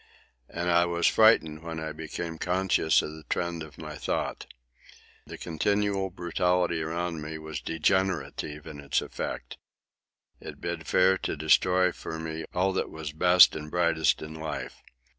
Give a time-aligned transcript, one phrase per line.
[0.49, 4.51] And I was frightened when I became conscious of the trend of my thought.
[5.27, 9.59] The continual brutality around me was degenerative in its effect.
[10.39, 14.81] It bid fair to destroy for me all that was best and brightest in life.